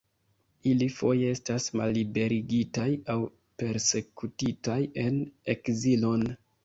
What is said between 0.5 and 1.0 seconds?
Ili